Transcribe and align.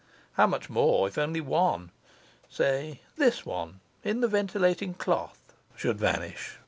How 0.33 0.47
much 0.47 0.67
more, 0.67 1.07
if 1.07 1.19
only 1.19 1.41
one 1.41 1.91
say 2.49 3.01
this 3.17 3.45
one 3.45 3.81
in 4.03 4.21
the 4.21 4.27
ventilating 4.27 4.95
cloth 4.95 5.53
should 5.75 5.99
vanish! 5.99 6.57